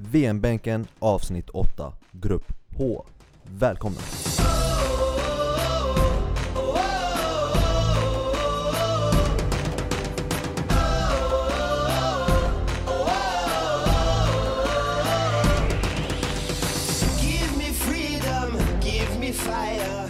[0.00, 3.04] VM-bänken avsnitt 8, grupp H.
[3.42, 4.00] Välkomna!
[17.20, 20.08] Give me freedom, give me fire.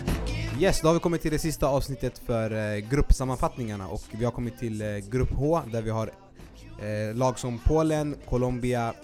[0.61, 4.32] Yes, då har vi kommit till det sista avsnittet för eh, gruppsammanfattningarna och vi har
[4.32, 6.11] kommit till eh, grupp H där vi har
[6.82, 8.95] eh, lag som Polen, Colombia,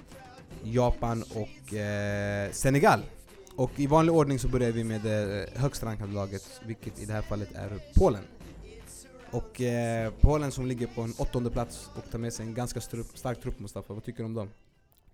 [0.64, 3.00] Japan och eh, Senegal.
[3.56, 7.12] Och i vanlig ordning så börjar vi med det högst rankade laget, vilket i det
[7.12, 8.22] här fallet är Polen.
[9.30, 12.80] Och eh, Polen som ligger på en åttonde plats och tar med sig en ganska
[12.80, 14.50] stark trupp Mustafa, vad tycker du om dem?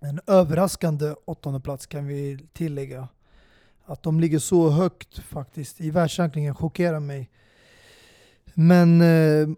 [0.00, 3.08] En överraskande åttonde plats kan vi tillägga.
[3.84, 7.30] Att de ligger så högt faktiskt i världsrankingen chockerar mig.
[8.54, 9.48] Men eh,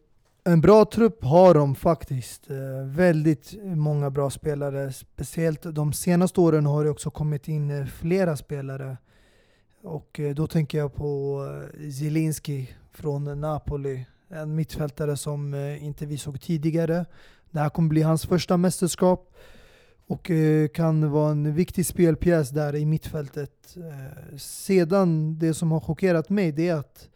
[0.45, 2.51] en bra trupp har de faktiskt.
[2.51, 4.93] Eh, väldigt många bra spelare.
[4.93, 8.97] Speciellt de senaste åren har det också kommit in eh, flera spelare.
[9.83, 11.41] Och eh, då tänker jag på
[11.99, 14.07] Zielinski från Napoli.
[14.29, 17.05] En mittfältare som inte vi såg tidigare.
[17.51, 19.35] Det här kommer bli hans första mästerskap
[20.07, 20.31] och
[20.75, 23.77] kan vara en viktig spelpjäs där i mittfältet.
[24.39, 27.09] Sedan, det som har chockerat mig det är att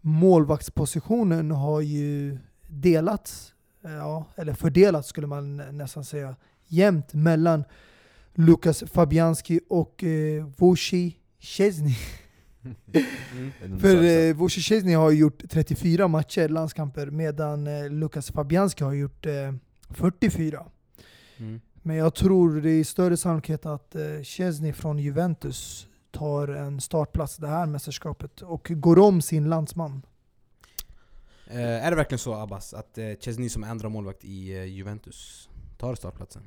[0.00, 3.52] målvaktspositionen har ju delats,
[3.84, 7.64] eh, ja, eller fördelats skulle man nä- nästan säga, jämnt mellan
[8.34, 11.94] Lukas Fabianski och eh, Wojciech Szczesny.
[13.62, 13.78] Mm.
[13.78, 19.26] För eh, Wojciech Szczesny har gjort 34 matcher, landskamper, medan eh, Lukas Fabianski har gjort
[19.26, 19.52] eh,
[19.90, 20.66] 44.
[21.38, 21.60] Mm.
[21.82, 27.36] Men jag tror det är större sannolikhet att eh, Szczesny från Juventus tar en startplats
[27.36, 30.02] det här mästerskapet och går om sin landsman.
[31.50, 35.48] Eh, är det verkligen så Abbas, att eh, Chesney som andra målvakt i eh, Juventus
[35.78, 36.42] tar startplatsen?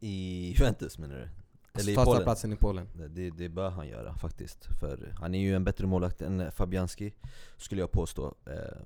[0.00, 1.22] I Juventus menar du?
[1.22, 2.16] Alltså, Eller i tar Polen?
[2.16, 2.88] startplatsen i Polen?
[3.08, 7.12] Det, det bör han göra faktiskt, för han är ju en bättre målvakt än Fabianski,
[7.56, 8.78] skulle jag påstå Eh,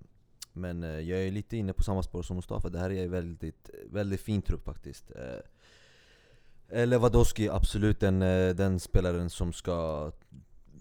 [0.53, 3.10] Men eh, jag är lite inne på samma spår som Mustafa, det här är en
[3.10, 5.12] väldigt, väldigt fin trupp faktiskt
[6.70, 10.12] Eh, Lewandowski, absolut den, eh, den spelaren som ska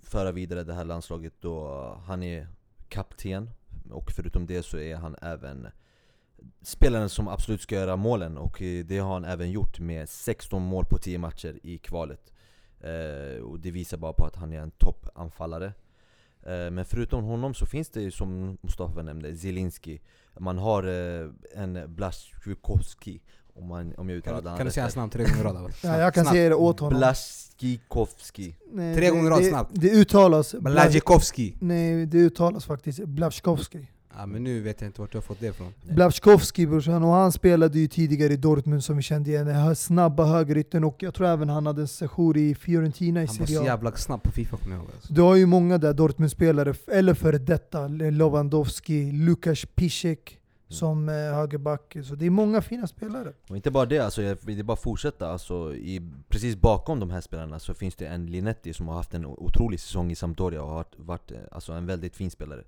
[0.03, 1.67] föra vidare det här landslaget då
[2.05, 2.47] han är
[2.89, 3.49] kapten
[3.91, 5.67] och förutom det så är han även
[6.61, 8.37] spelaren som absolut ska göra målen.
[8.37, 12.33] Och eh, det har han även gjort med 16 mål på 10 matcher i kvalet.
[12.79, 15.73] Eh, och det visar bara på att han är en toppanfallare.
[16.41, 20.01] Eh, Men förutom honom så finns det ju som Mustafa nämnde, Zielinski.
[20.39, 23.21] Man har eh, en Blaszczykowski
[23.59, 25.43] om, man, om jag uttalar Kan, det kan du säga hans namn tre gånger i
[25.43, 25.71] rad?
[25.83, 26.35] Ja, jag kan Snabbt.
[26.35, 26.99] säga det åt honom.
[26.99, 29.71] Blaszczykowski Nej, Tre det- gånger rad det, snabbt.
[29.73, 30.55] Det uttalas...
[30.59, 31.55] Blazikowski!
[31.59, 33.87] Nej, det uttalas faktiskt Blaszczykowski.
[34.19, 35.73] Ja, men nu vet jag inte vart du har fått det ifrån.
[35.89, 39.45] Blaszczykowski brorsan, och han spelade ju tidigare i Dortmund som vi kände igen.
[39.45, 43.25] Den här snabba högerytten och jag tror även han hade en sejour i Fiorentina i
[43.25, 43.65] Han var så Serie A.
[43.65, 45.13] jävla snabb på Fifa kommer jag ihåg alltså.
[45.13, 50.37] Du har ju många där Dortmund-spelare, eller före detta, Lewandowski, Lukas Piszek
[50.69, 51.97] som eh, högerback.
[52.03, 53.33] Så det är många fina spelare.
[53.49, 57.21] Och inte bara det, alltså jag vill bara fortsätta alltså, i, Precis bakom de här
[57.21, 60.69] spelarna så finns det en Linetti som har haft en otrolig säsong i Sampdoria och
[60.69, 62.63] har varit, eh, alltså, en väldigt fin spelare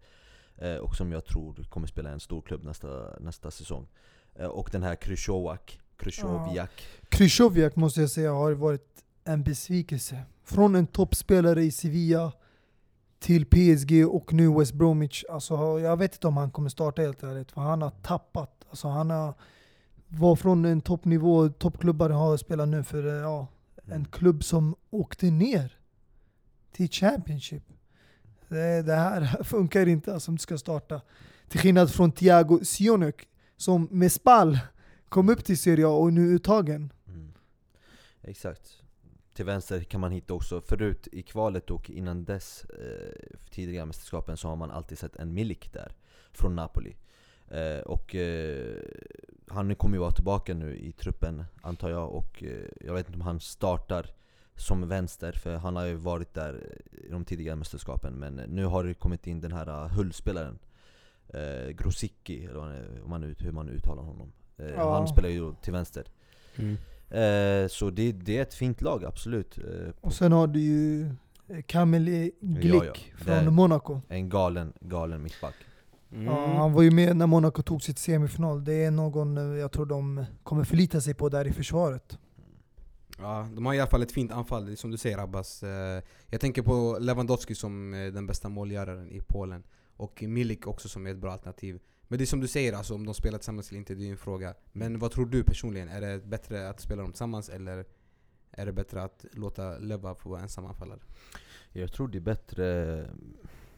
[0.57, 2.87] eh, Och som jag tror kommer spela i en stor klubb nästa,
[3.19, 3.87] nästa säsong
[4.35, 10.21] eh, Och den här Krychowiak Krychowiak Krychowiak måste jag säga har varit en besvikelse.
[10.43, 12.31] Från en toppspelare i Sevilla
[13.19, 15.23] till PSG och nu West Bromwich.
[15.29, 18.65] Alltså, jag vet inte om han kommer starta helt ärligt, för han har tappat.
[18.69, 19.33] Alltså, han har
[20.09, 23.47] var från en toppnivå, toppklubbar har spelat nu för eh, ja,
[23.85, 25.77] en klubb som åkte ner
[26.71, 27.63] till Championship.
[28.47, 31.01] Det, det här funkar inte alltså, om du ska starta.
[31.47, 34.59] Till skillnad från Thiago Sionek som med Spal
[35.09, 36.93] kom upp till Serie A och är nu uttagen.
[37.07, 37.31] Mm.
[38.21, 38.78] Exakt.
[39.39, 44.37] Till vänster kan man hitta också, förut i kvalet och innan dess, eh, tidigare mästerskapen,
[44.37, 45.95] så har man alltid sett en Milik där,
[46.31, 46.95] från Napoli.
[47.47, 48.81] Eh, och eh,
[49.47, 53.17] han kommer ju vara tillbaka nu i truppen, antar jag, och eh, jag vet inte
[53.17, 54.05] om han startar
[54.55, 58.83] som vänster, för han har ju varit där i de tidigare mästerskapen, men nu har
[58.83, 60.59] det kommit in den här uh, Hull-spelaren,
[61.27, 64.31] eh, Grosicki, eller om man, hur man uttalar honom.
[64.57, 64.93] Eh, Ja.
[64.93, 66.03] Han spelar ju till vänster.
[66.55, 66.77] Mm.
[67.11, 69.57] Eh, så det, det är ett fint lag, absolut.
[69.57, 69.63] Eh,
[70.01, 71.09] Och sen har du ju
[71.65, 73.41] Kamil Glick Ja, ja.
[73.41, 74.01] från Monaco.
[74.09, 75.55] en galen, galen mittback.
[76.11, 76.25] Mm.
[76.25, 78.63] Ja, han var ju med när Monaco tog sitt semifinal.
[78.63, 82.17] Det är någon eh, jag tror de kommer förlita sig på där i försvaret.
[83.21, 85.63] Ja, de har i alla fall ett fint anfall, som du säger Abbas.
[86.29, 89.63] Jag tänker på Lewandowski som den bästa målgöraren i Polen.
[89.97, 91.79] Och Milik också som är ett bra alternativ.
[92.11, 94.11] Men det är som du säger, alltså, om de spelar tillsammans eller inte, det är
[94.11, 94.53] en fråga.
[94.71, 95.89] Men vad tror du personligen?
[95.89, 97.85] Är det bättre att spela dem tillsammans eller
[98.51, 100.99] är det bättre att låta Leva få vara ensam anfallare?
[101.73, 102.65] Jag tror det är bättre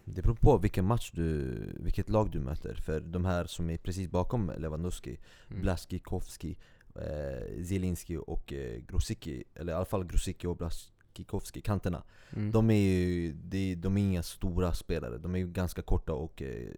[0.06, 3.78] Det beror på vilken match du, vilket lag du möter För de här som är
[3.78, 5.20] precis bakom Lewandowski
[5.50, 5.62] Mm.
[5.62, 6.58] Blaskikowski,
[6.96, 12.04] eh, Zielinski och eh, Grosicki Eller i alla fall Grosicki och Blaskikowski, kanterna
[12.34, 12.52] Mm.
[12.52, 16.42] De är ju de, de är inga stora spelare, de är ju ganska korta och
[16.42, 16.72] eh,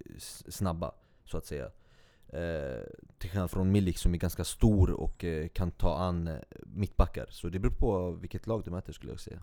[0.47, 0.91] snabba
[1.25, 1.65] så att säga
[2.27, 2.83] eh,
[3.17, 6.35] Till skillnad från Milik som är ganska stor och eh, kan ta an eh,
[6.65, 9.39] mittbackar Så det beror på vilket lag du möter skulle jag säga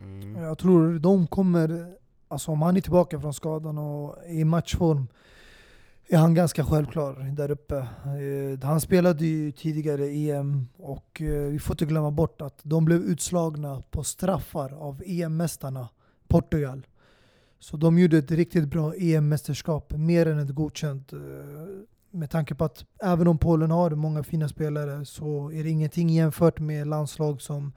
[0.00, 0.42] Mm.
[0.42, 1.94] Jag tror de kommer,
[2.28, 5.06] alltså om han är tillbaka från skadan och i matchform,
[6.08, 7.76] är han ganska självklar där uppe.
[7.76, 12.84] Eh, Han spelade ju tidigare EM och eh, vi får inte glömma bort att de
[12.84, 15.88] blev utslagna på straffar av EM-mästarna
[16.28, 16.86] Portugal.
[17.62, 21.12] Så de gjorde ett riktigt bra EM-mästerskap, mer än ett godkänt.
[21.12, 21.18] eh,
[22.10, 26.08] Med tanke på att även om Polen har många fina spelare så är det ingenting
[26.08, 27.72] jämfört med landslag som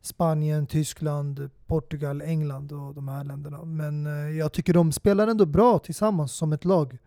[0.00, 3.64] Spanien, Tyskland, Portugal, England och de här länderna.
[3.64, 6.98] Men eh, jag tycker de spelar ändå bra tillsammans som ett lag.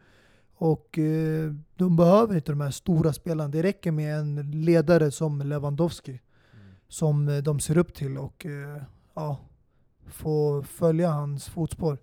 [0.55, 3.49] Och eh, de behöver inte de här stora spelarna.
[3.49, 6.19] Det räcker med en ledare som Lewandowski.
[6.87, 8.45] Som eh, de ser upp till och
[9.15, 9.37] ja,
[10.09, 11.97] få följa hans fotspår.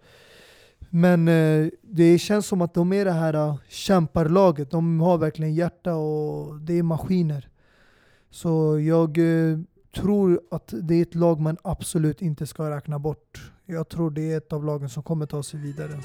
[0.90, 4.70] Men eh, det känns som att de är det här kämparlaget.
[4.70, 7.48] De har verkligen hjärta och det är maskiner.
[8.30, 9.58] Så jag eh,
[9.96, 13.52] tror att det är ett lag man absolut inte ska räkna bort.
[13.66, 16.00] Jag tror det är ett av lagen som kommer ta sig vidare.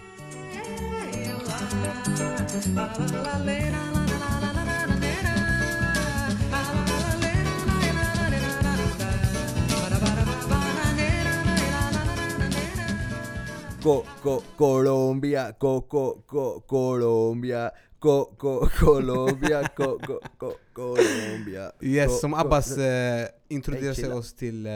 [13.92, 17.72] Co, co, Colombia, co, co, co, Colombia,
[18.02, 21.72] co, co, Colombia, co, co, co, Colombia.
[21.82, 24.16] Yes, Co- som co- Abbas eh, introducerar Hey, chilla.
[24.16, 24.72] oss till eh,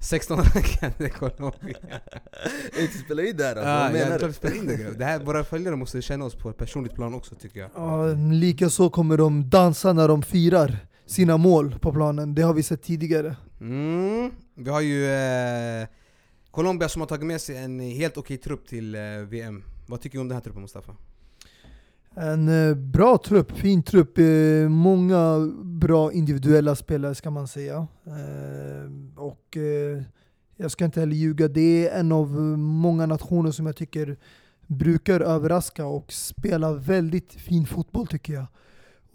[0.00, 1.78] 16-rankade Colombia.
[2.80, 4.26] Inte spela in det här alltså, Ah, jag menar tror du?
[4.26, 4.98] vi spelar in det grabbar.
[4.98, 7.70] det här, Våra följare måste känna oss på ett personligt plan också tycker jag.
[7.76, 12.34] Ja, Likaså kommer de dansa när de firar sina mål på planen.
[12.34, 13.36] Det har vi sett tidigare.
[13.60, 14.30] Mm.
[14.54, 15.86] Vi har ju eh,
[16.56, 19.62] Colombia som har tagit med sig en helt okej trupp till eh, VM.
[19.86, 20.96] Vad tycker du om den här truppen Mustafa?
[22.14, 24.18] En eh, bra trupp, fin trupp.
[24.18, 27.86] Eh, många bra individuella spelare ska man säga.
[29.16, 29.56] Och
[30.56, 34.16] jag ska inte heller ljuga, det är en av många nationer som jag tycker
[34.66, 38.46] brukar överraska och spela väldigt fin fotboll tycker jag.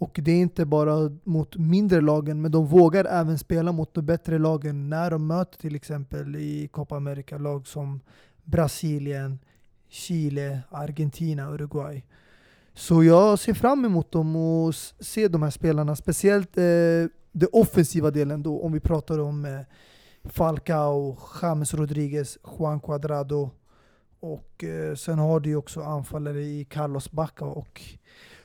[0.02, 4.02] Och det är inte bara mot mindre lagen, men de vågar även spela mot de
[4.02, 8.00] bättre lagen när de möter till exempel i Copa America lag som
[8.44, 9.38] Brasilien,
[9.88, 12.04] Chile, Argentina, Uruguay.
[12.74, 16.62] Så jag ser fram emot dem och se de här spelarna, speciellt eh,
[17.32, 19.60] den offensiva delen då, om vi pratar om eh,
[20.24, 23.50] Falcao, James Rodriguez, Juan Cuadrado
[24.20, 27.82] och eh, sen har du ju också anfallare i Carlos Bacca och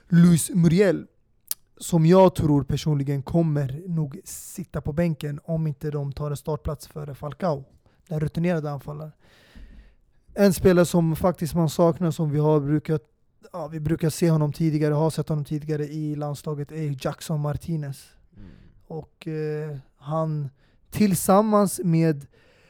[0.10, 1.08] Luis Muriel
[1.78, 6.88] som jag tror personligen kommer nog sitta på bänken om inte de tar en startplats
[6.88, 7.64] före Falcao,
[8.08, 9.12] den rutinerade anfallaren.
[10.34, 13.02] En spelare som faktiskt man saknar, som vi har brukat
[13.54, 18.08] ja, vi brukar se honom tidigare, har sett honom tidigare i landslaget, är Jackson Martinez.
[18.38, 18.50] Mm.
[18.88, 20.50] Och eh, han
[20.90, 22.26] tillsammans med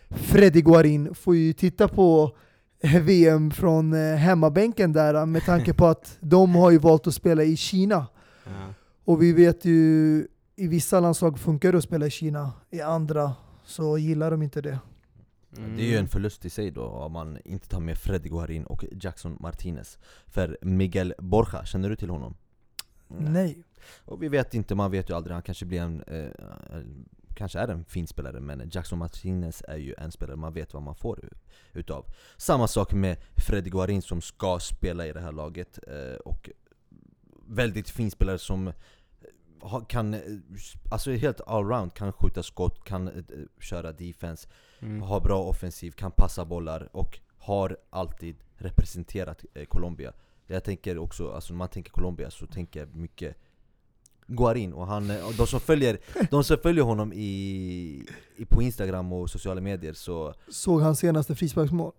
[0.10, 2.36] Freddy Guarin får ju titta på
[2.80, 7.14] eh, VM från eh, hemmabänken där med tanke på att de har ju valt att
[7.14, 8.08] spela i Kina.
[8.46, 8.74] Ja.
[9.08, 13.36] Och vi vet ju, i vissa landslag funkar det att spela i Kina, i andra
[13.66, 14.80] så gillar de inte det.
[15.50, 18.66] Det är ju en förlust i sig då om man inte tar med Freddy Guarin
[18.66, 19.98] och Jackson Martinez
[20.28, 22.36] För Miguel Borja, känner du till honom?
[23.08, 23.64] Nej.
[24.06, 26.30] Och vi vet inte, man vet ju aldrig, han kanske blir en eh,
[27.36, 30.84] Kanske är en fin spelare men Jackson Martinez är ju en spelare man vet vad
[30.84, 31.30] man får
[31.74, 32.06] utav
[32.38, 36.50] Samma sak med Freddy Guarin som ska spela i det här laget eh, och
[37.50, 38.72] Väldigt fin spelare som
[39.88, 40.22] kan, eh,
[40.92, 43.14] alltså helt allround, kan skjuta skott, kan eh,
[43.60, 44.48] köra defense
[44.80, 45.02] Mm.
[45.02, 50.14] har bra offensiv, kan passa bollar och har alltid representerat eh, Colombia
[50.48, 53.38] Jag tänker också, alltså när man tänker Colombia så tänker jag mycket
[54.28, 56.00] Guarin och han, och de som följer,
[56.32, 61.36] de som följer honom i, i, på Instagram och sociala medier så Såg hans senaste
[61.36, 61.92] frisparksmål?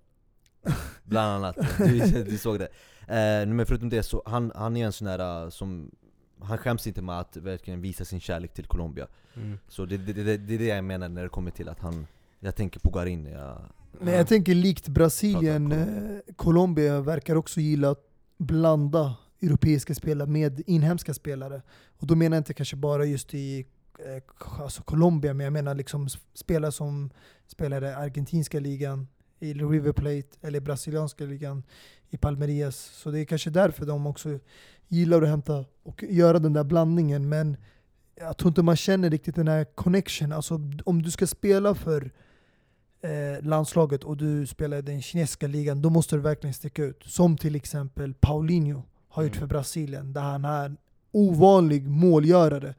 [1.05, 2.69] Bland annat, du, du såg det.
[3.01, 5.91] Eh, men förutom det så, han, han är en sån där som
[6.41, 9.07] Han skäms inte med att verkligen visa sin kärlek till Colombia
[9.39, 9.59] Mm.
[9.69, 12.07] Så det, det, det, det är det jag menar när det kommer till att han
[12.41, 13.63] Jag tänker på Guarin, jag,
[14.01, 18.05] Men jag tänker likt Brasilien, eh, Colombia verkar också gilla att
[18.39, 21.63] blanda europeiska spelare med inhemska spelare.
[21.99, 23.67] Och då menar jag inte kanske bara just i
[23.99, 27.11] eh, alltså Colombia, men jag menar liksom spelare som
[27.47, 29.09] spelar i argentinska ligan,
[29.41, 31.63] i River Plate, eller brasilianska ligan,
[32.11, 32.77] i Palmeiras.
[32.77, 34.39] Så det är kanske därför de också
[34.89, 37.29] gillar att hämta och göra den där blandningen.
[37.29, 37.57] Men
[38.15, 40.33] jag tror inte man känner riktigt den här connection.
[40.33, 42.11] Alltså om du ska spela för
[43.01, 47.03] eh, landslaget och du spelar i den kinesiska ligan, då måste du verkligen sticka ut.
[47.05, 49.41] Som till exempel Paulinho har gjort Mm.
[49.41, 50.77] för Brasilien, där han är en
[51.13, 52.75] ovanlig målgörare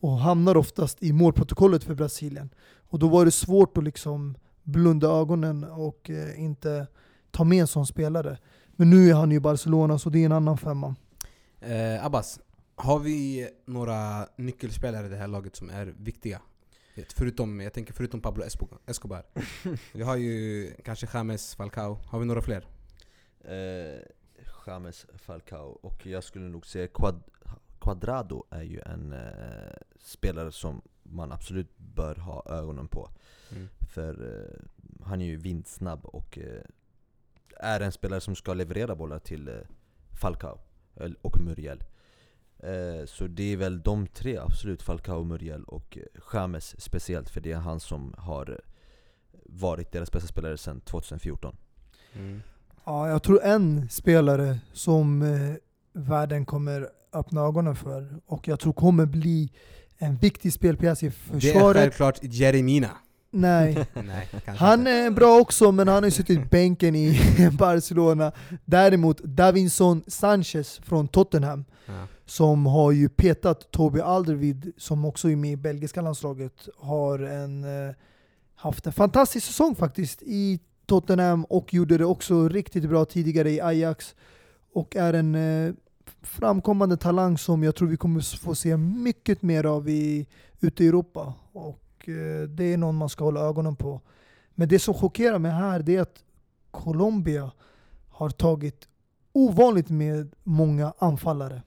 [0.00, 2.50] och hamnar oftast i målprotokollet för Brasilien.
[2.88, 4.36] Och då var det svårt att liksom
[4.70, 6.86] blunda ögonen och eh, inte
[7.30, 8.38] ta med en sån spelare.
[8.72, 10.94] Men nu är han ju i Barcelona, så det är en annan femma.
[11.60, 12.40] Eh, Abbas,
[12.74, 16.40] har vi några nyckelspelare i det här laget som är viktiga?
[17.16, 18.44] Förutom, jag tänker förutom Pablo
[18.86, 19.22] Escobar.
[19.92, 21.98] vi har ju kanske James Falcao.
[22.06, 22.66] Har vi några fler?
[23.44, 24.00] Eh,
[24.66, 27.22] James Falcao och jag skulle nog säga Quad
[27.80, 33.10] Quadrado är ju en eh, spelare som man absolut bör ha ögonen på.
[33.52, 33.68] Mm.
[33.88, 34.66] För eh,
[35.06, 36.62] han är ju vindsnabb och eh,
[37.56, 39.54] är en spelare som ska leverera bollar till eh,
[40.20, 40.58] Falcao
[41.22, 41.84] och Muriel.
[42.58, 47.40] Eh, så det är väl de tre absolut, Falcao, Muriel och eh, James speciellt för
[47.40, 48.60] det är han som har
[49.46, 51.56] varit deras bästa spelare sedan 2014.
[52.14, 52.42] Mm.
[52.84, 55.54] Ja, jag tror en spelare som eh,
[55.92, 59.52] världen kommer öppna ögonen för och jag tror kommer bli
[59.98, 61.76] en viktig spelpjäs i Det är försvaret.
[61.76, 62.90] självklart Jeremina.
[63.40, 64.90] Nej, Nej, han inte.
[64.90, 67.18] är bra också men han har suttit bänken i
[67.58, 68.32] Barcelona.
[68.64, 72.06] Däremot Davinson Sanchez från Tottenham Ja.
[72.26, 77.64] som har ju petat Toby Alderweireld som också är med i belgiska landslaget har en,
[77.88, 77.94] eh,
[78.54, 83.60] haft en fantastisk säsong faktiskt i Tottenham och gjorde det också riktigt bra tidigare i
[83.60, 84.14] Ajax
[84.72, 85.72] och är en eh,
[86.22, 90.26] framkommande talang som jag tror vi kommer få se mycket mer av i,
[90.60, 91.78] ute i Europa och
[92.48, 94.00] det är någon man ska hålla ögonen på.
[94.54, 96.24] Men det som chockerar mig här det är att
[96.70, 97.50] Colombia
[98.08, 98.88] har tagit
[99.32, 101.62] ovanligt med många anfallare.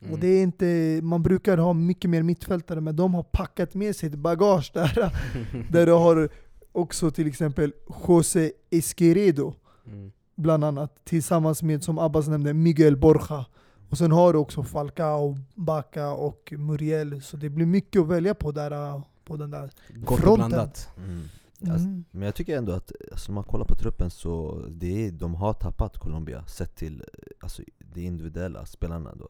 [0.00, 0.12] Mm.
[0.12, 3.96] Och det är inte, man brukar ha mycket mer mittfältare, men de har packat med
[3.96, 5.12] sig ett bagage där.
[5.70, 6.28] där du har
[6.72, 7.72] också till exempel
[8.08, 9.54] José Esqueredo,
[9.86, 10.12] Mm.
[10.34, 13.46] bland annat, tillsammans med, som Abbas nämnde, Miguel Borja.
[13.90, 18.34] Och sen har du också Falcao, Bacca och Muriel, så det blir mycket att välja
[18.34, 19.70] på där, på den där.
[19.88, 20.48] Gott Fronten.
[20.48, 20.88] blandat.
[20.96, 21.22] Mm.
[21.70, 22.04] Alltså, Mm.
[22.10, 25.34] Men jag tycker ändå att, alltså, när man kollar på truppen så det är, de
[25.34, 27.06] har tappat Colombia sett till eh,
[27.40, 29.28] alltså, de individuella spelarna då.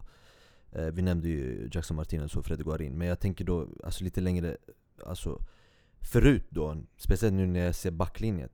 [0.73, 4.21] Eh, vi nämnde ju Jackson Martinez och Freddy Guarin, men jag tänker då alltså, lite
[4.21, 4.57] längre,
[5.07, 5.39] alltså
[6.01, 8.49] förut då, speciellt nu när jag ser backlinjen,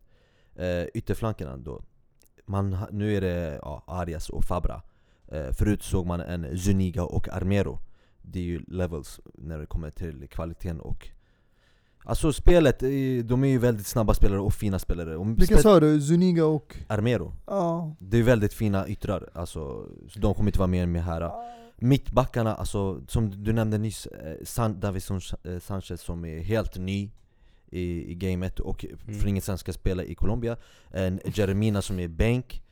[0.55, 1.83] eh, ytterflankerna då.
[2.47, 4.83] Man, nu är det ja, Arias och Fabra.
[5.29, 7.79] Eh, förut såg man en Zuniga och Armero.
[8.23, 11.09] Det är ju levels när det kommer till kvaliteten och
[12.09, 12.79] Alltså spelet,
[13.25, 15.17] de är ju väldigt snabba spelare och fina spelare.
[15.17, 16.01] Och Vilka sa du?
[16.01, 16.77] Zuniga och...
[16.89, 17.33] Armero.
[17.47, 17.97] Ja.
[17.99, 21.31] Det är väldigt fina yttrar, alltså, så de kommer inte vara med, med här.
[21.79, 27.11] Mittbackarna, alltså, som du nämnde nyss, eh, San, Davison eh, Sanchez som är helt ny
[27.71, 29.21] i, i gamet och Mm.
[29.21, 30.57] för ingen sen ska spela i Colombia.
[30.91, 32.63] En Jeremina som är bänk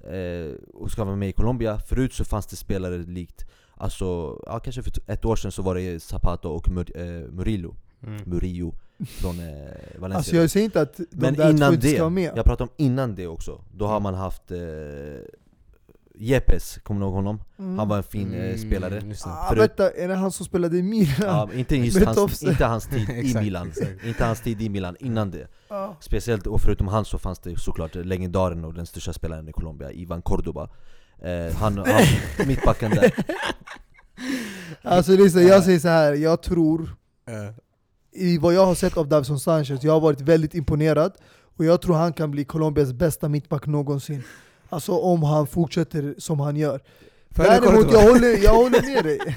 [0.00, 1.78] eh, och ska vara med i Colombia.
[1.78, 5.74] Förut så fanns det spelare likt, alltså, ja, kanske för ett år sedan så var
[5.74, 8.22] det Zapata och Mur, eh, Murillo, Mm.
[8.26, 8.74] Murillo
[9.06, 9.44] från eh,
[9.98, 10.16] Valencia.
[10.18, 12.32] Alltså jag säger inte att de Men där två innan inte det, ska vara med.
[12.36, 14.58] jag pratar om innan det också, då har man haft eh,
[16.18, 17.40] Jepes, kommer ni ihåg honom?
[17.58, 17.78] Mm.
[17.78, 19.30] Han var en fin eh, spelare just det.
[19.30, 21.14] Ah, förut- vänta, är det han som spelade i Milan?
[21.20, 23.72] ja, inte, just hans, inte hans tid i Milan,
[24.04, 25.96] inte hans tid i Milan, innan det Ja.
[26.00, 29.92] Speciellt, och förutom han så fanns det såklart legendaren och den största spelaren i Colombia,
[29.92, 30.68] Ivan Cordoba
[31.22, 31.86] eh, Han, han
[32.46, 33.12] mittbacken där
[34.82, 36.12] Alltså lyssna, jag säger så här.
[36.14, 36.96] jag tror
[37.26, 37.54] Eh,
[38.14, 41.12] i vad jag har sett av Davison Sanchez, jag har varit väldigt imponerad
[41.56, 44.22] och jag tror han kan bli Colombias bästa mittback någonsin.
[44.68, 46.80] Alltså om han fortsätter som han gör.
[47.28, 49.18] Däremot, jag håller, jag håller med dig.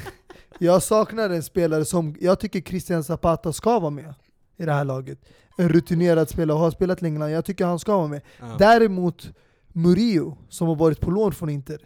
[0.60, 4.14] Jag saknar en spelare som, jag tycker Christian Zapata ska vara med
[4.58, 5.20] i det här laget.
[5.58, 8.22] En rutinerad spelare och har spelat länge, jag tycker han ska vara med.
[8.60, 9.30] Däremot
[9.74, 11.82] Murillo, som har varit på lån från Inter.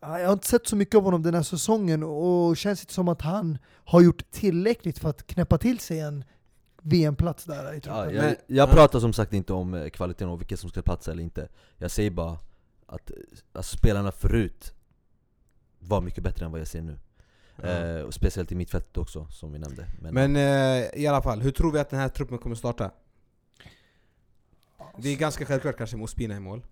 [0.00, 2.92] Ja, Jag har inte sett så mycket av honom den här säsongen och känns inte
[2.92, 6.24] som att han har gjort tillräckligt för att knäppa till sig en
[6.82, 8.14] VM-plats där i ja, truppen.
[8.14, 8.72] Jag, Men- jag ja.
[8.72, 11.90] pratar som sagt inte om eh, kvaliteten och vilka som ska platsa eller inte Jag
[11.90, 12.38] säger bara
[12.86, 13.16] att eh,
[13.52, 14.74] alltså, spelarna förut
[15.78, 16.98] var mycket bättre än vad jag ser nu
[17.62, 17.68] Ja.
[17.68, 21.40] eh, och Speciellt i mittfältet också, som vi nämnde Men, Men eh, i alla fall,
[21.40, 22.90] hur tror vi att den här truppen kommer starta?
[24.98, 26.62] Det är ganska självklart kanske med Ospina i mål.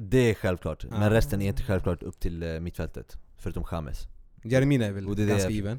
[0.00, 0.98] Det är självklart, Ja.
[0.98, 4.08] men resten är inte självklart upp till eh, mittfältet Förutom James
[4.42, 5.78] Jeremina är väl Och det ganska given.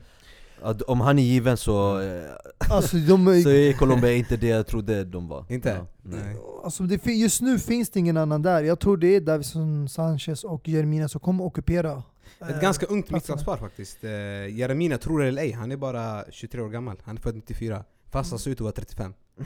[0.62, 2.22] Att om han är given så, eh,
[2.70, 5.70] Alltså, de, så är Colombia inte det jag trodde de var Inte?
[5.70, 6.36] Ja, Nej.
[6.64, 8.64] alltså det, just nu finns det ingen annan där.
[8.64, 12.04] Jag tror det är Davison Sanchez och Jeremina som kommer ockupera.
[12.40, 14.04] Ett eh, ganska ungt mittbackspar faktiskt.
[14.04, 14.12] Eh,
[14.58, 16.98] Jeremina, tror det eller ej, han är bara 23 år gammal.
[17.04, 17.84] Han är född 94.
[18.12, 19.14] Fast han ser ut att vara 35.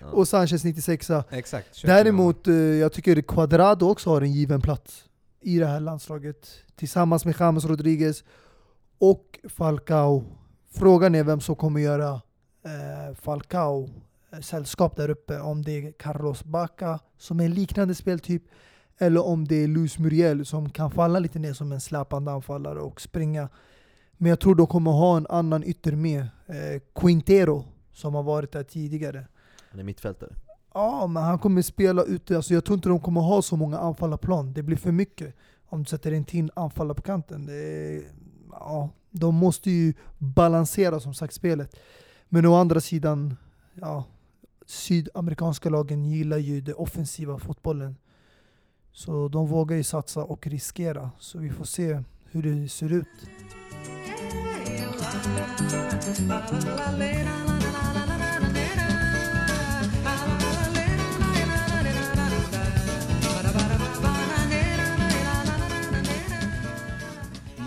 [0.00, 0.06] ja.
[0.06, 1.74] Och Sanchez 96 Exakt.
[1.74, 5.04] 21 år Däremot, eh, jag tycker Cuadrado också har en given plats
[5.40, 6.48] i det här landslaget.
[6.76, 8.24] Tillsammans med James Rodriguez
[8.98, 10.24] och Falcao.
[10.70, 12.20] Frågan är vem som kommer göra
[12.64, 13.90] eh, Falcao
[14.32, 15.40] eh, sällskap där uppe.
[15.40, 18.42] Om det är Carlos Bacca som är en liknande speltyp
[18.98, 22.80] eller om det är Luis Muriel som kan falla lite ner som en släpande anfallare
[22.80, 23.48] och springa.
[24.16, 26.20] Men jag tror de kommer ha en annan ytter med.
[26.46, 27.64] Eh, Quintero
[27.94, 29.26] som har varit där tidigare.
[29.70, 30.34] Han är mittfältare
[30.74, 32.36] Ja, men han kommer spela ute.
[32.36, 34.52] Alltså jag tror inte de kommer ha så många anfallarplan.
[34.52, 35.34] Det blir för mycket
[35.66, 37.46] om du sätter en till anfallare på kanten.
[37.46, 38.02] Det är,
[38.50, 41.76] ja, de måste ju balansera som sagt spelet.
[42.28, 43.36] Men å andra sidan,
[43.74, 44.04] ja,
[44.66, 47.96] sydamerikanska lagen gillar ju den offensiva fotbollen.
[48.92, 51.10] Så de vågar ju satsa och riskera.
[51.18, 53.06] Så vi får se hur det ser ut.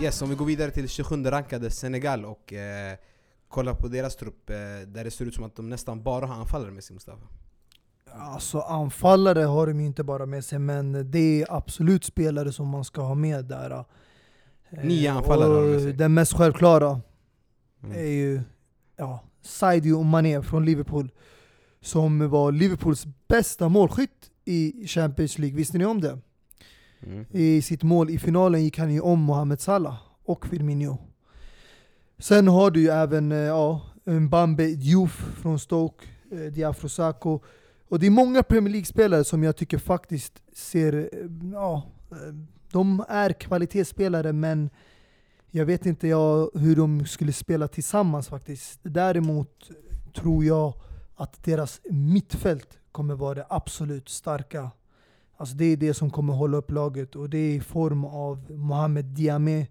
[0.02, 2.96] Yes, om vi går vidare till 27 rankade Senegal och eh,
[3.48, 6.34] kollar på deras trupp eh, där det ser ut som att de nästan bara har
[6.34, 7.26] anfallare med sig Mustafa.
[8.12, 12.68] Alltså anfallare har de ju inte bara med sig, men det är absolut spelare som
[12.68, 13.70] man ska ha med där.
[14.70, 15.92] Eh, Nio anfallare har de med sig.
[15.92, 17.00] Den mest självklara
[17.84, 17.96] Mm.
[17.96, 18.40] är ju
[18.96, 21.10] ja, Sadio Mané från Liverpool.
[21.80, 26.18] Som var Liverpools bästa målskytt i Champions League, visste ni om det?
[27.00, 27.26] Mm.
[27.30, 30.98] I sitt mål i finalen gick han ju om Mohamed Salah och Firmino.
[32.18, 37.40] Sen har du ju även eh, ja, Mbambe Diouf från Stoke, eh, Diafro Sako.
[37.88, 41.08] Och det är många Premier League-spelare som jag tycker faktiskt ser, eh,
[41.52, 41.82] ja,
[42.72, 44.70] de är kvalitetsspelare men
[45.50, 48.80] jag vet inte jag hur de skulle spela tillsammans faktiskt.
[48.82, 49.70] Däremot
[50.14, 50.74] tror jag
[51.16, 54.70] att deras mittfält kommer vara det absolut starka.
[55.40, 58.50] Alltså det är det som kommer hålla upp laget och det är i form av
[58.50, 59.66] Mohamed Diame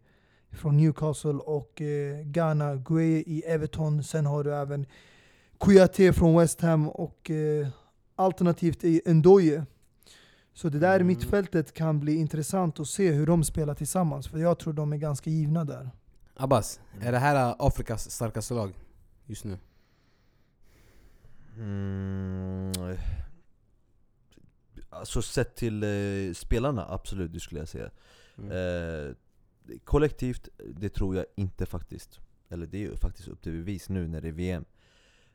[0.52, 4.04] från Newcastle och eh, Ghana Gueye i Everton.
[4.04, 4.86] Sen har du även
[5.58, 7.68] Kouyaté från West Ham och eh,
[8.16, 9.66] alternativt i Ndoye.
[10.54, 11.08] Så det där Mm.
[11.08, 14.28] mittfältet kan bli intressant att se hur de spelar tillsammans.
[14.28, 15.90] För jag tror de är ganska givna där.
[16.36, 18.74] Abbas, är det här Afrikas starkaste lag
[19.26, 19.58] just nu?
[21.58, 22.98] mm.
[25.00, 27.90] Alltså sett till eh, spelarna, absolut det skulle jag säga
[28.40, 28.52] Mm.
[28.52, 29.16] eh,
[29.84, 34.08] Kollektivt, det tror jag inte faktiskt Eller det är ju faktiskt upp till bevis nu
[34.08, 34.66] när det är VM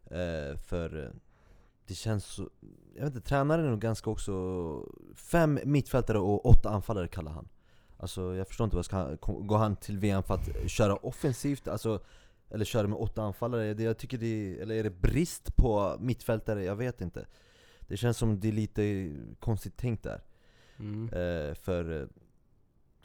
[0.04, 1.10] eh, För eh,
[1.86, 2.50] det känns så,
[2.94, 4.32] jag vet inte, tränaren är nog ganska också
[5.14, 7.48] Fem mittfältare och åtta anfallare kallar han
[7.98, 11.68] Alltså jag förstår inte, vad ska går han till VM för att köra offensivt?
[11.68, 12.00] Alltså,
[12.50, 13.74] eller köra med åtta anfallare?
[13.74, 16.64] Det, jag tycker det eller är det brist på mittfältare?
[16.64, 17.26] Jag vet inte
[17.88, 20.20] Det känns som det är lite konstigt tänkt där.
[20.78, 21.04] Mm.
[21.08, 22.08] Eh, för eh,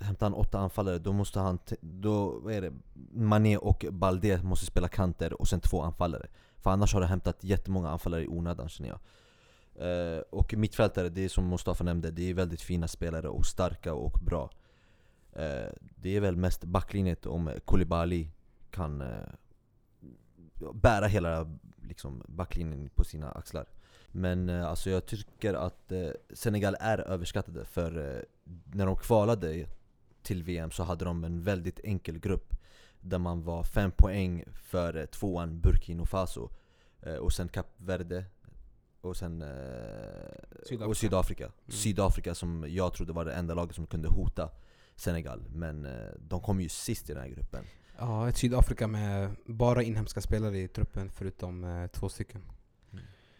[0.05, 2.73] hämtar han åtta anfallare, då måste han, då, vad är det?
[3.13, 6.27] Mané och Balde måste spela kanter och sen två anfallare.
[6.57, 8.99] För annars har du hämtat jättemånga anfallare i onödan känner jag.
[9.75, 13.93] Eh, Och mittfältare, det är som Mustafa nämnde, det är väldigt fina spelare och starka
[13.93, 14.49] och bra.
[15.33, 18.27] Eh, Det är väl mest backlinjet om Koulibaly
[18.71, 19.29] kan eh,
[20.73, 23.65] bära hela liksom, backlinjen på sina axlar
[24.11, 28.21] men eh, alltså jag tycker att eh, Senegal är överskattade för eh,
[28.73, 29.65] när de kvalade
[30.23, 32.53] till VM så hade de en väldigt enkel grupp
[33.01, 36.49] Där man var fem poäng före tvåan Burkina Faso
[37.19, 38.25] Och sen Kap Verde
[39.01, 39.43] och sen
[40.63, 40.85] Sydafrika.
[40.87, 41.51] Och Sydafrika.
[41.67, 44.49] Sydafrika som jag trodde var det enda laget som kunde hota
[44.95, 47.63] Senegal Men de kom ju sist i den här gruppen
[47.97, 52.41] Ja, ett Sydafrika med bara inhemska spelare i truppen förutom två stycken.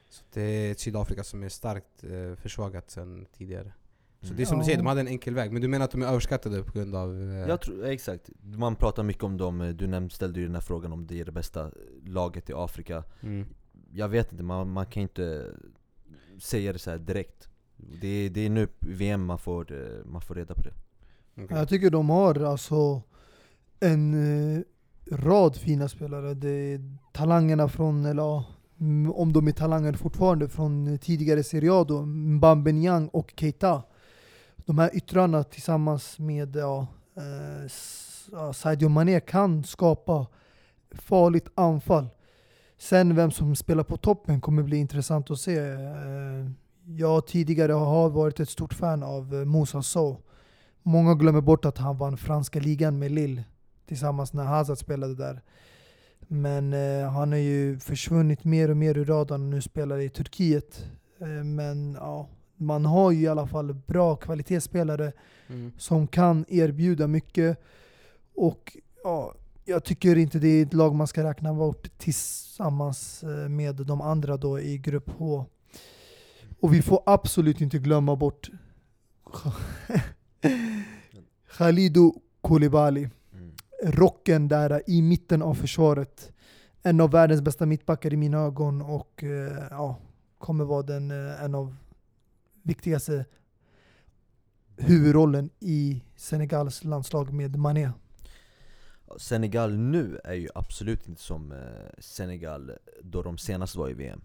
[0.07, 0.13] Mm.
[0.13, 3.73] Så det är ett Sydafrika som är starkt eh, försvagat sedan tidigare.
[4.21, 4.37] Så Mm.
[4.37, 4.65] det är som du Ja.
[4.65, 5.51] säger, de hade en enkel väg.
[5.51, 7.21] Men du menar att de är överskattade på grund av...
[7.21, 10.61] Eh, Jag tror, exakt, man pratar mycket om dem, du nämnde, ställde ju den här
[10.61, 11.71] frågan om det är det bästa
[12.05, 13.45] laget i Afrika mm.
[13.91, 15.51] Jag vet inte, man, man kan inte
[16.39, 17.49] säga det så här direkt
[18.01, 20.73] det är, det är nu VM man får, eh, man får reda på det
[21.43, 21.57] Okej.
[21.57, 23.01] Jag tycker de har alltså
[23.79, 24.13] en
[24.55, 24.61] eh,
[25.11, 26.33] rad fina spelare.
[26.33, 28.43] Det är talangerna från, mm,
[28.79, 33.83] Mm, om de är talanger fortfarande, från tidigare Serie A då, Mbambe och Keita.
[34.55, 40.27] De här yttrarna tillsammans med ja, eh, Sadio Mané kan skapa
[40.91, 42.07] farligt anfall.
[42.77, 45.57] Sen vem som spelar på toppen kommer bli intressant att se.
[45.57, 46.51] Eh,
[46.85, 50.17] Jag tidigare har varit ett stort fan av eh, Moussa Sow.
[50.83, 53.43] Många glömmer bort att han vann franska ligan med Lille
[53.87, 55.41] tillsammans när Hazard spelade där.
[56.27, 60.09] Men eh, han har ju försvunnit mer och mer ur radarn och nu spelar i
[60.09, 60.85] Turkiet.
[61.19, 65.11] Eh, men ja, man har ju i alla fall bra kvalitetsspelare
[65.49, 65.71] Mm.
[65.77, 67.57] som kan erbjuda mycket.
[68.35, 69.33] Och ja,
[69.65, 74.01] jag tycker inte det är ett lag man ska räkna bort tillsammans eh, med de
[74.01, 75.45] andra då i grupp H.
[76.59, 78.49] Och vi får absolut inte glömma bort
[81.57, 83.09] Khalidou Koulibaly.
[83.83, 86.31] Rocken där i mitten av försvaret.
[86.83, 89.99] En av världens bästa mittbackar i mina ögon och eh, ja,
[90.37, 91.75] kommer vara den, eh, en av
[92.63, 93.25] viktigaste
[94.77, 97.91] huvudrollen i Senegals landslag med Mané.
[99.17, 101.57] Senegal nu är ju absolut inte som eh,
[101.99, 104.21] Senegal då de senast var i VM.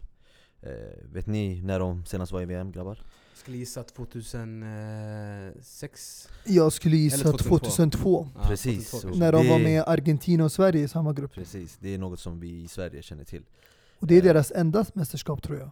[1.03, 2.99] Vet ni när de senast var i VM grabbar?
[3.43, 6.29] Skulle gissa 2006?
[6.45, 7.59] Jag skulle gissa Eller 2002.
[7.59, 8.29] 2002.
[8.35, 8.91] Ja, Precis.
[8.91, 9.21] 2002 Och kanske.
[9.21, 11.33] när de var med Argentina och Sverige i samma grupp.
[11.35, 13.43] Precis, det är något som vi i Sverige känner till.
[13.99, 14.25] Och det är Eh.
[14.25, 15.71] deras enda mästerskap tror jag.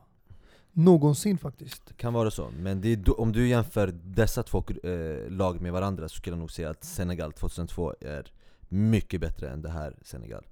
[0.73, 1.97] Någonsin faktiskt.
[1.97, 6.09] Kan vara så, men det är om du jämför dessa två eh, lag med varandra
[6.09, 8.33] så skulle jag nog säga att Senegal 2002 är
[8.69, 10.47] mycket bättre än det här Senegal.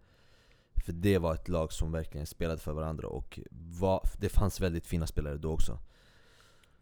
[0.85, 3.38] För det var ett lag som verkligen spelade för varandra och
[3.81, 5.78] var, det fanns väldigt fina spelare då också.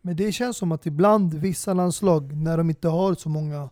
[0.07, 3.69] Men det känns som att ibland vissa landslag, när de inte har så många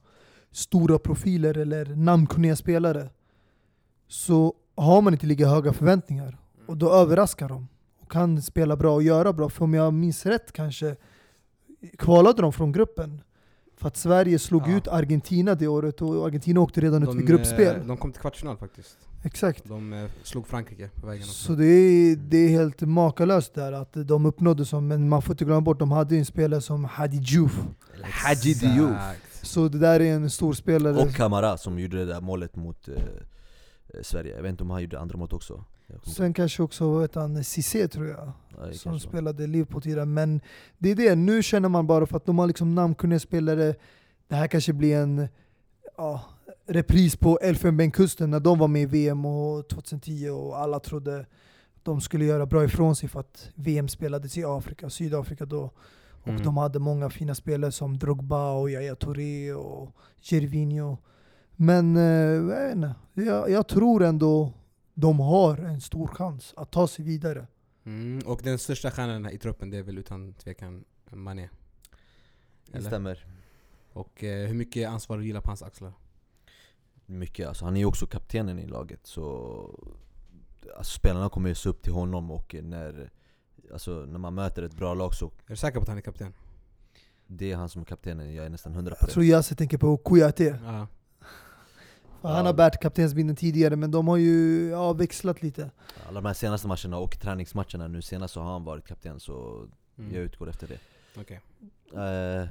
[0.51, 3.09] stora profiler eller namnkunniga spelare,
[4.09, 6.39] så har man inte lika höga förväntningar.
[6.67, 7.69] Och då överraskar de.
[8.01, 9.49] Och kan spela bra och göra bra.
[9.49, 10.97] För om jag minns rätt kanske
[11.99, 13.21] kvalade de från gruppen.
[13.77, 14.77] För att Sverige slog Ja.
[14.77, 17.77] ut Argentina det året och Argentina åkte redan ut De, vid gruppspel.
[17.81, 18.99] eh, de kom till kvartsfinal faktiskt.
[19.25, 19.65] Exakt.
[19.65, 21.45] De eh, slog Frankrike på vägen också.
[21.45, 25.33] Så det är, det är helt makalöst där att de uppnådde så, men man får
[25.33, 27.61] inte glömma bort, de hade ju en spelare som Hadi Diouf.
[28.03, 28.97] Hadji Diouf.
[29.43, 31.03] Så det där är en stor spelare.
[31.03, 34.35] och Kamara som gjorde det där målet mot eh, eh, Sverige.
[34.37, 35.65] Jag vet inte om han gjorde andra målet också.
[36.17, 40.07] Sen kanske också heter han, Cissé tror jag, ja, som spelade Liverpool tidigare.
[40.07, 40.41] Men
[40.79, 43.75] det är det, nu känner man bara för att de har liksom namnkunniga spelare,
[44.29, 45.29] det här kanske blir en
[45.97, 46.25] ja,
[46.67, 51.27] repris på Elfenbenskusten när de var med i VM och 2010 och alla trodde
[51.83, 55.71] de skulle göra bra ifrån sig för att VM spelades i Afrika, Sydafrika då.
[56.23, 56.43] Och Mm.
[56.43, 60.97] de hade många fina spelare som Drogba och Yaya Touré och Gervinho.
[61.57, 62.91] Men eh,
[63.25, 64.53] jag, jag, tror ändå
[64.95, 67.47] de har en stor chans att ta sig vidare.
[67.85, 68.27] Mm.
[68.27, 71.49] Och den största stjärnan i truppen det är väl utan tvekan Mané.
[72.67, 72.89] Det Eller?
[72.89, 73.27] stämmer.
[73.93, 75.93] Och eh, hur mycket ansvar vilar på hans axlar?
[77.07, 77.65] Mycket alltså.
[77.65, 79.25] Han är ju också kaptenen i laget så
[80.77, 83.11] alltså, Spelarna kommer ju se upp till honom och när,
[83.73, 86.03] alltså, när man möter ett bra lag så Är du säker på att han är
[86.03, 86.33] kapten?
[87.27, 89.13] det är han som är kaptenen, jag är nästan hundra på Jag det.
[89.13, 90.57] tror Yasse tänker på Kouyaté.
[90.65, 90.87] Ja.
[92.23, 95.71] Han har bärt kaptensbindeln tidigare men de har ju ja, växlat lite.
[96.09, 99.67] Alla de här senaste matcherna och träningsmatcherna nu senast så har han varit kapten så
[99.99, 100.15] Mm.
[100.15, 100.79] jag utgår efter det.
[101.21, 101.41] Okej.
[101.93, 102.49] Eh,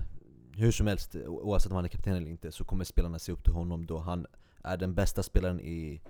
[0.58, 3.44] hur som helst, oavsett om han är kapten eller inte så kommer spelarna se upp
[3.44, 4.26] till honom då han
[4.64, 6.02] är den bästa spelaren i,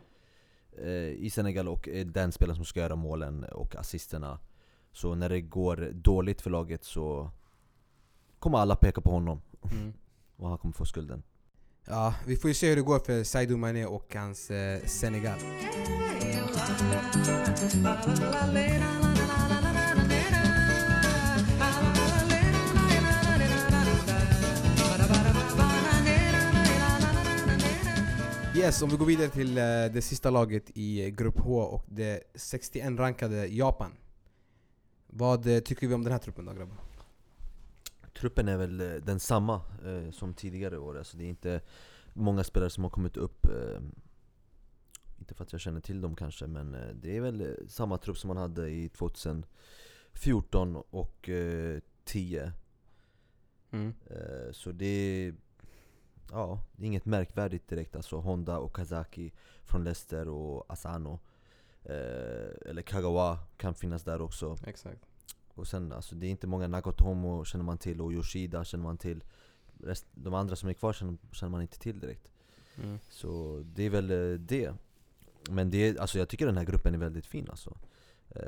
[0.78, 4.40] eh, i Senegal och är den spelaren som ska göra målen och assisterna.
[4.92, 7.32] Så när det går dåligt för laget så
[8.40, 9.94] kommer alla peka på honom Mm.
[10.36, 11.24] och han kommer få skulden.
[11.86, 15.40] Ja, vi får ju se hur det går för Sadio Mané och hans eh, Senegal.
[28.63, 31.86] Yes, om vi går vidare till eh, det sista laget i eh, Grupp H och
[31.88, 33.91] det 61 rankade Japan.
[35.08, 36.78] Vad eh, tycker vi om den här truppen då grabbar?
[38.19, 41.62] Truppen är väl densamma eh, som tidigare år, alltså det är inte
[42.13, 43.82] många spelare som har kommit upp eh,
[45.19, 48.17] Inte för att jag känner till dem kanske, men eh, det är väl samma trupp
[48.17, 52.52] som man hade i 2014 och eh, 10
[53.73, 53.93] Mm.
[54.06, 55.36] eh, Så det är,
[56.32, 59.32] ja, det är inget märkvärdigt direkt alltså Honda och Kazaki
[59.64, 61.20] från Leicester och Asano.
[61.84, 64.58] Eh, Eller Kagawa kan finnas där också.
[64.66, 65.06] Exakt.
[65.54, 68.98] och sen alltså, det är inte många Nagatomo känner man till och Yoshida känner man
[68.98, 69.24] till.
[69.84, 72.32] Rest, De andra som är kvar känner, känner man inte till direkt.
[72.78, 73.00] Mm.
[73.10, 74.74] Så det är väl eh, det.
[75.50, 77.78] Men det alltså, jag tycker den här gruppen är väldigt fin alltså.
[78.30, 78.44] Eh,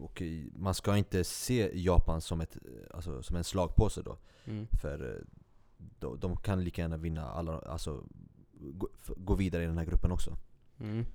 [0.00, 0.22] och
[0.56, 4.18] Man ska inte se Japan som, ett, eh, alltså, som en slagpåse då.
[4.44, 4.66] Mm.
[4.80, 5.41] För eh,
[5.98, 8.04] de, de kan lika gärna vinna alla, alltså
[8.52, 10.36] gå, gå vidare i den här gruppen också
[10.80, 11.06] Mm.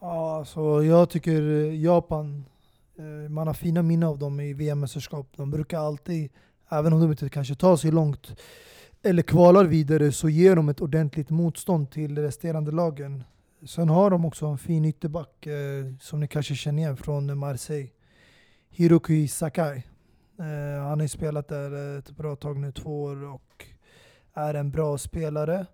[0.00, 2.44] Ja, alltså jag tycker eh, Japan,
[2.98, 5.26] eh, man har fina minnen av dem i VM-mästerskap.
[5.36, 6.30] De brukar alltid,
[6.68, 8.40] även om de inte kanske tar sig långt
[9.02, 13.24] eller kvalar vidare, så ger de ett ordentligt motstånd till resterande lagen.
[13.66, 17.90] Sen har de också en fin ytterback eh, som ni kanske känner igen från Marseille.
[18.70, 19.76] Hiroki Sakai.
[20.38, 23.66] Eh, han har ju spelat där ett bra tag nu, två år, och
[24.38, 25.66] är en bra spelare.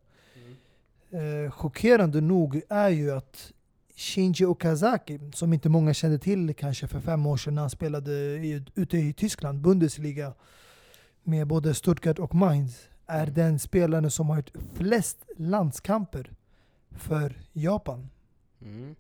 [1.11, 3.53] Eh, chockerande nog är ju att
[3.97, 8.13] Shinji Okazaki, som inte många kände till kanske för fem år sedan när han spelade
[8.37, 10.33] i, ute i Tyskland, Bundesliga,
[11.23, 16.31] med både Stuttgart och Mainz, är den spelaren som har gjort flest landskamper
[16.91, 18.09] för Japan.
[18.63, 18.95] Mm.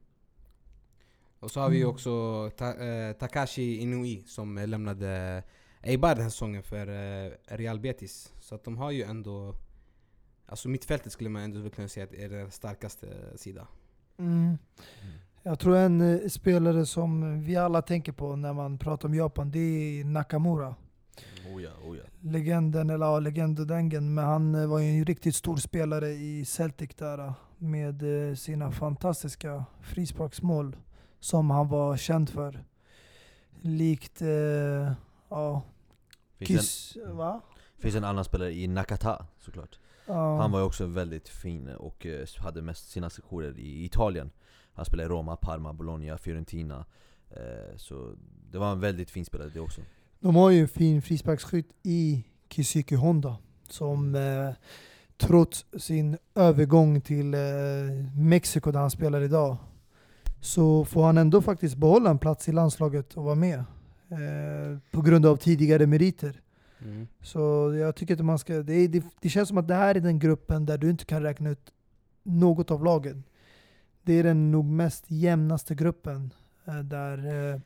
[1.40, 1.90] Och så har vi Mm.
[1.90, 2.10] också
[2.56, 5.42] ta, eh, Takashi Inui som lämnade
[5.82, 8.32] Eibar den här säsongen för eh, Real Betis.
[8.44, 9.54] Så att de har ju ändå...
[10.46, 13.66] Alltså mittfältet skulle man ändå kunna säga att är deras starkaste sida.
[14.18, 14.58] Mm.
[15.42, 19.50] Jag tror en eh, spelare som vi alla tänker på när man pratar om Japan,
[19.50, 20.74] det är Nakamura.
[21.54, 22.02] Oh ja, oh ja.
[22.20, 26.08] Legenden, eller ja, legend och dengen, men han eh, var ju en riktigt stor spelare
[26.08, 28.02] i Celtic där eh, med
[28.38, 30.76] sina fantastiska frisparksmål
[31.20, 32.64] som han var känd för.
[33.60, 34.92] Likt, eh,
[35.28, 35.62] ja,
[36.38, 37.42] Finns, en, Kiss, va?
[37.78, 39.78] Finns en annan spelare i Nakata såklart.
[40.06, 40.36] Ja.
[40.38, 44.30] Han var ju också väldigt fin och eh, hade mest sina sektioner i Italien.
[44.74, 46.84] Han spelade i Roma, Parma, Bologna, Fiorentina.
[47.30, 48.14] Eh, Så
[48.50, 49.80] det var en väldigt fin spelare det också.
[50.20, 53.36] De har ju en fin frisparksskytt i Kisiki Honda
[53.68, 54.50] som eh,
[55.16, 57.40] trots sin övergång till eh,
[58.16, 59.56] Mexiko där han spelar idag
[60.40, 63.58] så får han ändå faktiskt behålla en plats i landslaget och vara med
[64.08, 66.40] eh, på grund av tidigare meriter.
[66.84, 67.08] Mm.
[67.20, 70.00] Så jag tycker att man ska, det, det, det känns som att det här är
[70.00, 71.72] den gruppen där du inte kan räkna ut
[72.22, 73.24] något av lagen.
[74.02, 77.60] Det är den nog mest jämnaste gruppen eh, där eh,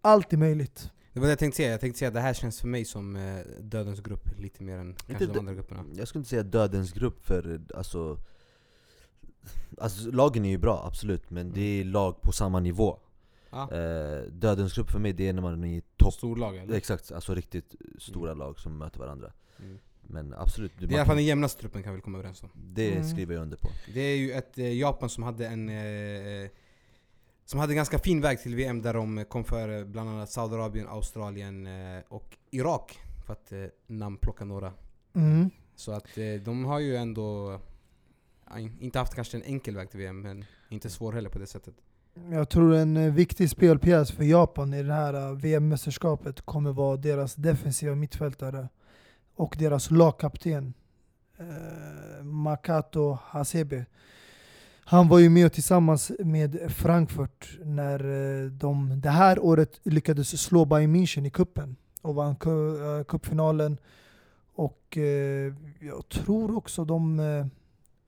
[0.00, 0.92] allt är möjligt.
[1.12, 1.70] Det var det jag tänkte säga.
[1.70, 4.78] Jag tänkte säga att det här känns för mig som eh, dödens grupp lite mer
[4.78, 5.84] än kanske de andra grupperna.
[5.94, 8.18] Jag skulle inte säga dödens grupp för alltså,
[9.78, 12.98] alltså Lagen är ju bra, absolut, men det är lag på samma nivå.
[13.50, 13.72] Ja.
[13.72, 16.74] Eh, dödens grupp för mig det är när man är i topp Storlag eller?
[16.74, 19.32] Exakt, alltså riktigt stora lag som möter varandra.
[19.58, 19.78] Mm.
[20.02, 22.50] Men absolut, Det är i alla fall den jämnaste truppen kan vi komma överens om.
[22.54, 23.04] det Mm.
[23.08, 23.68] skriver jag under på.
[23.94, 26.50] Det är ju ett eh, Japan som hade en eh,
[27.44, 30.88] som hade en ganska fin väg till VM där de kom före bland annat Saudiarabien,
[30.88, 32.98] Australien eh, och Irak.
[33.26, 34.72] För att eh, namnplocka några.
[35.14, 35.50] Mm.
[35.76, 37.60] Så att eh, de har ju ändå
[38.80, 41.74] inte haft kanske en enkel väg till VM men inte svår heller på det sättet.
[42.14, 46.96] Jag tror en eh, viktig spelpjäs för Japan i det här eh, VM-mästerskapet kommer vara
[46.96, 48.68] deras defensiva mittfältare
[49.36, 50.74] och deras lagkapten
[51.38, 53.86] eh, Makato Hasebe.
[54.84, 58.04] Han var ju med tillsammans med Frankfurt när
[58.44, 62.36] eh, de det här året lyckades slå Bayern München i kuppen och vann
[63.08, 63.78] cupfinalen.
[64.54, 67.20] Och eh, jag tror också de,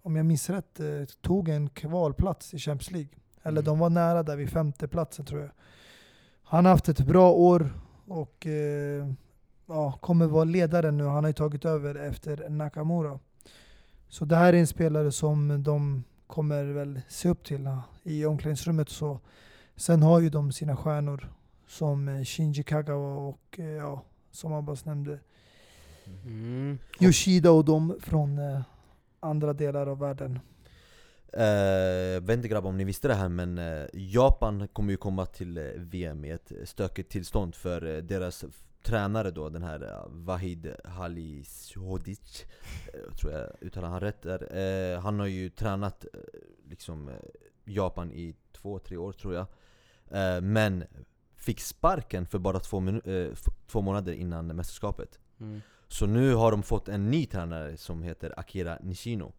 [0.03, 0.81] om jag minns rätt,
[1.21, 3.22] tog en kvalplats i Champions League.
[3.43, 3.65] Eller Mm.
[3.65, 5.51] de var nära där vid femte platsen tror jag.
[6.43, 7.71] Han har haft ett bra år
[8.07, 9.07] och eh,
[9.67, 11.05] ja, kommer vara ledare nu.
[11.05, 13.19] Han har ju tagit över efter Nakamura.
[14.09, 18.25] Så det här är en spelare som de kommer väl se upp till ja, i
[18.25, 18.89] omklädningsrummet.
[18.89, 19.21] Så.
[19.77, 21.29] Sen har ju de sina stjärnor
[21.67, 25.19] som eh, Shinji Kagawa och eh, ja, som Abbas nämnde,
[26.25, 26.79] Mm.
[27.01, 28.61] Yoshida och de från eh,
[29.21, 30.39] andra delar av världen.
[31.33, 35.27] Eh, vet inte grabbar om ni visste det här men eh, Japan kommer ju komma
[35.27, 38.45] till eh, VM i ett stökigt tillstånd för deras
[38.83, 42.45] tränare då, den här Vahid Halishodic
[43.21, 44.97] Tror jag uttalar han rätt där.
[44.97, 46.05] Han har ju tränat
[46.69, 47.11] liksom
[47.65, 49.47] Japan i två, tre år tror jag
[50.43, 50.85] Men
[51.37, 52.83] fick sparken för bara två,
[53.67, 55.61] två månader innan mästerskapet Mm.
[55.89, 59.33] så nu har de fått en ny tränare som heter Akira Nishino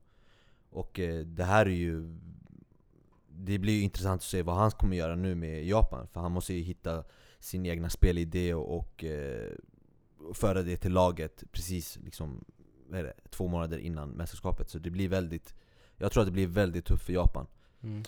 [0.73, 2.17] Och eh, det här är ju
[3.27, 6.31] Det blir ju intressant att se vad han kommer göra nu med Japan För han
[6.31, 7.03] måste ju hitta
[7.39, 9.51] sin egna spelidé och, och eh,
[10.33, 12.43] föra det till laget precis liksom,
[12.91, 15.55] det, två månader innan mästerskapet Så det blir väldigt
[15.97, 17.47] Jag tror att det blir väldigt tufft för Japan
[17.83, 18.03] Mm.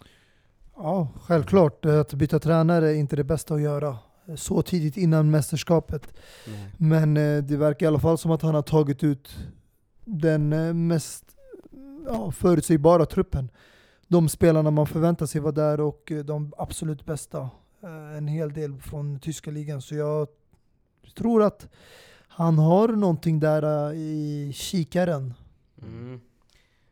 [0.75, 1.86] Ja, självklart.
[1.86, 3.97] eh, Att byta tränare är inte det bästa att göra
[4.36, 6.13] så tidigt innan mästerskapet.
[6.47, 6.71] Nej.
[6.78, 9.38] Men eh, det verkar i alla fall som att han har tagit ut
[10.06, 11.34] den eh, mest
[12.05, 13.49] ja, förutsägbara truppen.
[14.07, 17.49] De spelarna man förväntar sig vara där och eh, de absolut bästa.
[17.83, 19.81] Eh, En hel del från tyska ligan.
[19.81, 20.27] Så jag
[21.17, 21.67] tror att
[22.27, 25.33] han har någonting där eh, i kikaren.
[25.81, 26.21] Mm.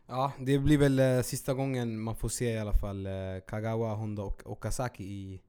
[0.07, 3.11] Ja, det blir väl eh, sista gången man får se i alla fall eh,
[3.47, 5.41] Kagawa, Honda och Okazaki i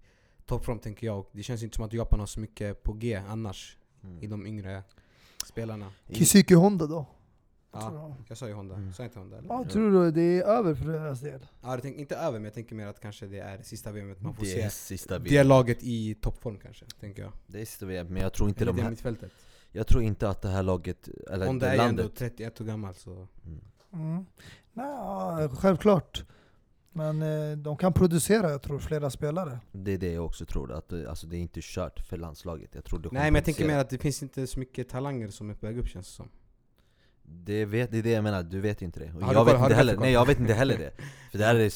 [0.47, 1.25] toppform tänker jag.
[1.33, 4.31] Det känns inte som att Japan har så mycket på G annars i Mm.
[4.31, 4.83] de yngre
[5.47, 5.93] spelarna.
[6.13, 7.07] Kisuki Honda då?
[7.75, 8.15] Ja, jag.
[8.29, 8.75] jag sa ju Honda.
[8.75, 8.93] Mm.
[8.93, 9.49] Sa jag inte Honda eller?
[9.49, 11.47] Ja, tror du det är över för deras del?
[11.63, 14.21] Ja, jag tänker inte över men jag tänker mer att kanske det är sista VMet
[14.21, 15.47] man får Det är se sista det VM.
[15.47, 17.33] laget i toppform kanske, tänker jag.
[17.47, 19.33] Det är sista VM, men jag tror inte Eller de det här, mittfältet.
[19.73, 22.61] Jag tror inte att det här laget, eller Honda det är ju landet ändå 31
[22.61, 23.11] år gammal så...
[23.11, 23.61] mm.
[23.93, 24.27] Mm.
[24.73, 26.25] Nej, självklart.
[26.97, 29.59] Men eh, de kan producera, jag tror, flera spelare.
[29.73, 32.75] Det är det jag också tror, att det, alltså, det är inte kört för landslaget
[32.75, 34.89] Jag tror det kommer Nej men jag tänker mer att det finns inte så mycket
[34.89, 36.29] talanger som är på väg upp känns det som.
[37.27, 39.75] Det, vet, det är det jag menar, du vet inte det och jag vet inte
[39.75, 40.93] heller, Nej jag vet inte heller det
[41.31, 41.73] För det här är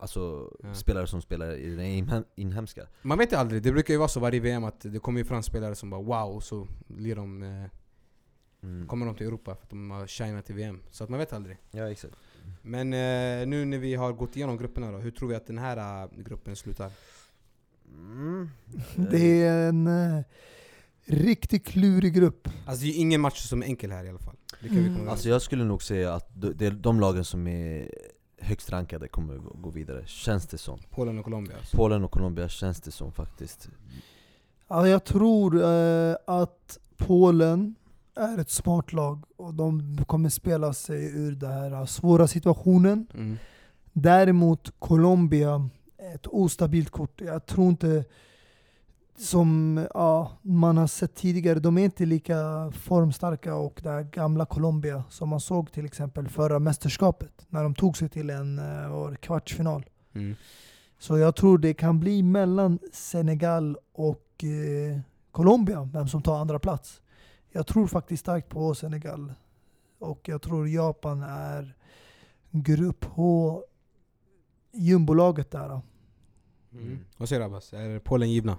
[0.00, 0.74] alltså, Ja.
[0.74, 4.08] spelare som spelar i den inhem- inhemska Man vet ju aldrig, det brukar ju vara
[4.08, 7.16] så varje VM att det kommer ju fram spelare som bara wow, och så blir
[7.16, 7.64] de, eh,
[8.62, 8.86] mm.
[8.86, 10.82] kommer de till Europa för att de har shinat i VM.
[10.90, 11.56] Så att man vet aldrig.
[11.70, 12.14] Ja exakt
[12.62, 15.58] Men eh, nu när vi har gått igenom grupperna då, hur tror vi att den
[15.58, 16.90] här eh, gruppen slutar?
[17.94, 18.50] mm.
[19.10, 20.24] Det är en eh,
[21.04, 22.48] riktigt klurig grupp.
[22.66, 24.36] Alltså det är ingen match som är enkel här i alla fall.
[24.62, 25.08] Det kan Mm.
[25.08, 27.90] Alltså jag skulle nog säga att de, de, de lagen som är
[28.38, 31.76] högst rankade kommer gå, gå vidare, känns det som Polen och Colombia alltså.
[31.76, 33.68] Polen och Colombia känns det som faktiskt
[34.68, 37.74] Ja, jag tror eh, att Polen
[38.16, 43.06] är ett smart lag och de kommer spela sig ur den här svåra situationen.
[43.14, 43.38] Mm.
[43.92, 45.68] Däremot Colombia,
[46.14, 47.20] ett ostabilt kort.
[47.20, 48.04] Jag tror inte,
[49.16, 54.46] som ja, man har sett tidigare, de är inte lika formstarka och det här gamla
[54.46, 58.88] Colombia som man såg till exempel förra mästerskapet när de tog sig till en eh,
[58.88, 59.84] var kvartsfinal.
[60.14, 60.36] Mm.
[60.98, 66.58] Så jag tror det kan bli mellan Senegal och eh, Colombia, vem som tar andra
[66.58, 67.02] plats.
[67.52, 69.32] Jag tror faktiskt starkt på Senegal.
[69.98, 71.76] Och jag tror Japan är
[72.50, 73.62] grupp H
[74.72, 75.80] jumbolaget där.
[76.72, 76.98] Mm.
[77.16, 77.72] Vad säger du Abbas?
[77.72, 78.58] Är Polen givna?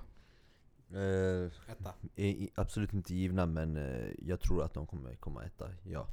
[0.93, 1.93] Eh, Etta.
[2.15, 6.08] är i- absolut inte givna men eh, jag tror att de kommer komma etta, ja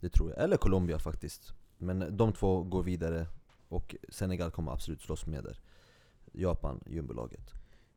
[0.00, 3.26] Det tror jag, eller Colombia faktiskt Men de två går vidare
[3.68, 5.60] och Senegal kommer absolut slåss med där
[6.32, 7.50] Japan, jumbolaget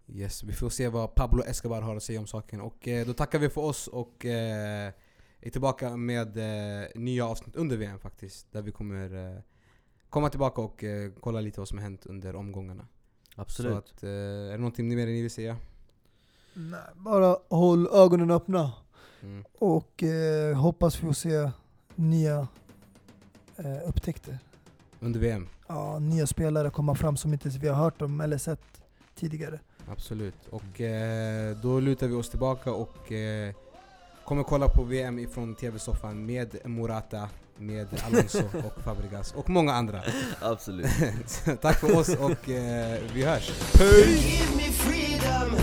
[0.10, 2.62] Yes, vi får se vad Pablo Escobar har att säga om saken.
[2.62, 4.94] Och eh, då tackar vi för oss och eh,
[5.40, 8.52] är tillbaka med eh, nya avsnitt under VM faktiskt.
[8.52, 9.42] Där vi kommer eh,
[10.10, 12.88] komma tillbaka och eh, kolla lite vad som har hänt under omgångarna.
[13.36, 15.58] Absolut Så att, eh, är det någonting mer ni vill säga?
[16.60, 18.72] Nej, bara håll ögonen öppna
[19.22, 19.44] Mm.
[19.60, 21.52] och eh, hoppas vi får se
[21.96, 22.48] nya
[23.58, 24.38] eh, upptäckter.
[25.00, 25.48] Under VM?
[25.68, 28.62] Ja, nya spelare komma fram som inte vi har hört om eller sett
[29.16, 29.60] tidigare.
[29.92, 30.48] Absolut.
[30.50, 33.54] Och eh, då lutar vi oss tillbaka och eh,
[34.26, 40.02] kommer kolla på VM ifrån TV-soffan med Morata, med Alonso och Fabregas och många andra.
[40.42, 40.90] Absolut
[41.62, 43.52] Tack för oss och eh, vi hörs.
[43.80, 45.56] Give me freedom,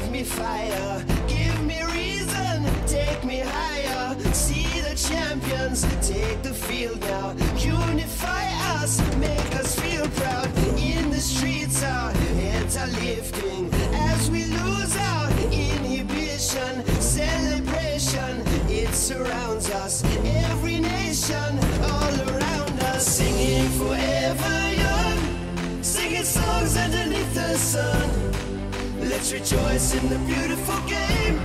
[0.00, 4.16] give me fire, give me reason, take me higher.
[4.32, 7.34] See the champions take the field now.
[7.56, 8.46] Unify
[8.80, 10.46] us, make us feel proud.
[10.78, 13.70] In the streets, our heads are lifting
[14.12, 16.84] as we lose our inhibition.
[17.00, 20.02] Celebration, it surrounds us.
[20.50, 28.49] Every nation, all around us, singing forever young singing songs underneath the sun.
[29.10, 31.36] Let's rejoice in the beautiful game.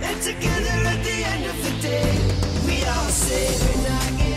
[0.00, 2.12] And together at the end of the day,
[2.66, 3.46] we all say,
[3.82, 4.27] knock it